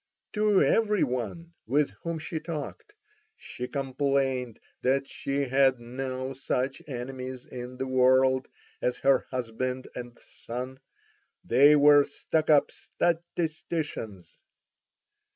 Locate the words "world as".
7.85-8.97